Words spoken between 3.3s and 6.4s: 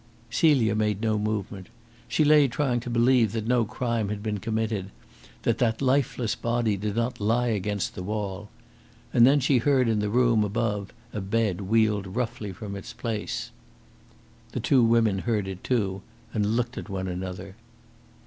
that no crime had been committed, that that lifeless